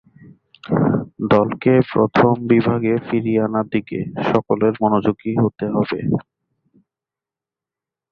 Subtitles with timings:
[1.29, 3.99] দলকে প্রথম বিভাগে ফিরিয়ে আনার দিকে
[4.31, 5.99] সকলের মনোযোগী হতে হবে।